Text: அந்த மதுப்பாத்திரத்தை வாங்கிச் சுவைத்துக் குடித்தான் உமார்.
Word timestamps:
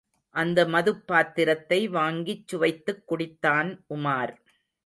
அந்த 0.35 0.65
மதுப்பாத்திரத்தை 0.65 1.89
வாங்கிச் 1.89 2.47
சுவைத்துக் 2.47 3.03
குடித்தான் 3.09 3.71
உமார். 3.89 4.33